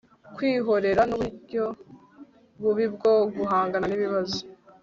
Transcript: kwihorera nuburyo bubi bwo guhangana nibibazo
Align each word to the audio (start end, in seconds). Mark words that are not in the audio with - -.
kwihorera 0.35 1.01
nuburyo 1.09 1.63
bubi 2.61 2.85
bwo 2.95 3.13
guhangana 3.37 3.85
nibibazo 3.87 4.39